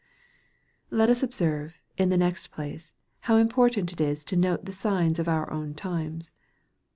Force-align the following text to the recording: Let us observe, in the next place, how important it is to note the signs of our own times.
Let 0.89 1.11
us 1.11 1.21
observe, 1.21 1.79
in 1.95 2.09
the 2.09 2.17
next 2.17 2.47
place, 2.47 2.95
how 3.29 3.35
important 3.37 3.93
it 3.93 4.01
is 4.01 4.23
to 4.23 4.35
note 4.35 4.65
the 4.65 4.73
signs 4.73 5.19
of 5.19 5.27
our 5.27 5.51
own 5.53 5.75
times. 5.75 6.33